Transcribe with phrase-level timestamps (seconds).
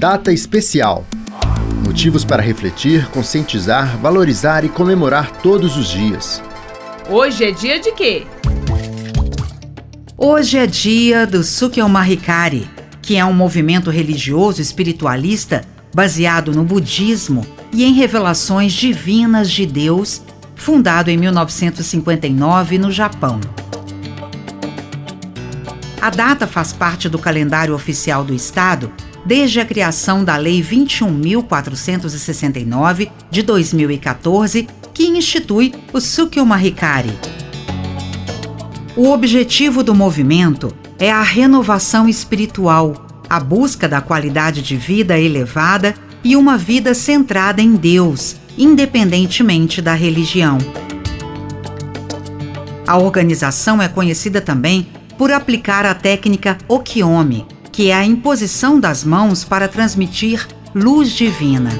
[0.00, 1.04] Data especial.
[1.84, 6.42] Motivos para refletir, conscientizar, valorizar e comemorar todos os dias.
[7.06, 8.26] Hoje é dia de quê?
[10.16, 12.66] Hoje é dia do Sukyo Mahikari,
[13.02, 20.22] que é um movimento religioso espiritualista baseado no budismo e em revelações divinas de Deus,
[20.56, 23.38] fundado em 1959 no Japão.
[26.00, 28.90] A data faz parte do calendário oficial do Estado
[29.24, 36.00] desde a criação da Lei 21.469 de 2014, que institui o
[36.46, 37.12] Mahikari.
[38.96, 45.94] O objetivo do movimento é a renovação espiritual, a busca da qualidade de vida elevada
[46.22, 50.58] e uma vida centrada em Deus, independentemente da religião.
[52.86, 59.02] A organização é conhecida também por aplicar a técnica Okiomi, que é a imposição das
[59.04, 61.70] mãos para transmitir luz divina.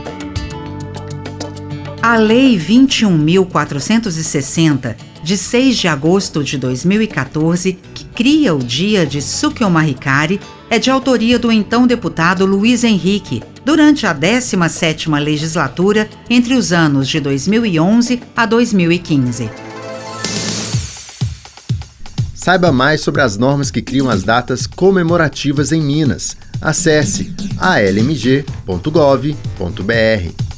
[2.02, 9.68] A Lei 21.460, de 6 de agosto de 2014, que cria o dia de Sukyo
[9.68, 16.72] Mahikari, é de autoria do então deputado Luiz Henrique, durante a 17ª legislatura entre os
[16.72, 19.69] anos de 2011 a 2015.
[22.40, 26.34] Saiba mais sobre as normas que criam as datas comemorativas em Minas.
[26.58, 30.49] Acesse almg.gov.br.